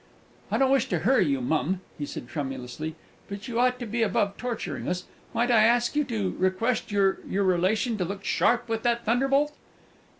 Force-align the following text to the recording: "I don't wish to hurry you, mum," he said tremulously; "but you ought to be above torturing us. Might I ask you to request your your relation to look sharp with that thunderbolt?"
"I 0.49 0.57
don't 0.57 0.71
wish 0.71 0.89
to 0.89 0.97
hurry 1.05 1.27
you, 1.27 1.41
mum," 1.41 1.81
he 1.99 2.07
said 2.07 2.27
tremulously; 2.27 2.95
"but 3.29 3.47
you 3.47 3.59
ought 3.59 3.77
to 3.77 3.85
be 3.85 4.01
above 4.01 4.35
torturing 4.35 4.87
us. 4.87 5.03
Might 5.31 5.51
I 5.51 5.61
ask 5.61 5.95
you 5.95 6.03
to 6.05 6.35
request 6.39 6.91
your 6.91 7.19
your 7.29 7.43
relation 7.43 7.99
to 7.99 8.05
look 8.05 8.23
sharp 8.23 8.67
with 8.67 8.81
that 8.81 9.05
thunderbolt?" 9.05 9.53